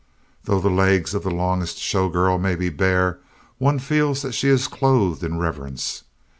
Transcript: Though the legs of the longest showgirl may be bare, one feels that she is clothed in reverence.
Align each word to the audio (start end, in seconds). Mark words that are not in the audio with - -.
Though 0.45 0.59
the 0.59 0.71
legs 0.71 1.13
of 1.13 1.21
the 1.21 1.29
longest 1.29 1.77
showgirl 1.77 2.39
may 2.41 2.55
be 2.55 2.69
bare, 2.69 3.19
one 3.59 3.77
feels 3.77 4.23
that 4.23 4.33
she 4.33 4.47
is 4.49 4.67
clothed 4.67 5.23
in 5.23 5.37
reverence. 5.37 6.05